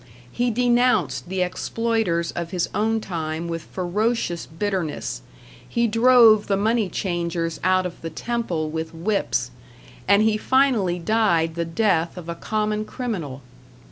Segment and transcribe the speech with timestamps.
[0.31, 5.21] He denounced the exploiters of his own time with ferocious bitterness,
[5.69, 9.51] he drove the money changers out of the temple with whips,
[10.07, 13.43] and he finally died the death of a common criminal.